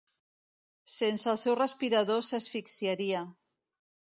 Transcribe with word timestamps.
Sense 0.93 1.29
el 1.35 1.37
seu 1.41 1.57
respirador 1.59 2.25
s'asfixiaria. 2.31 3.25